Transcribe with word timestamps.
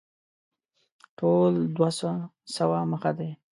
ټول 1.17 1.53
دوه 1.75 1.89
سوه 2.57 2.79
مخه 2.91 3.11
دی. 3.17 3.29